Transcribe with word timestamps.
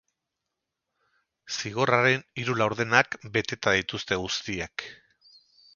Zigorraren 1.57 2.25
hiru 2.45 2.57
laurdenak 2.63 3.19
beteta 3.37 3.79
dituzte 3.79 4.21
guztiek. 4.27 4.91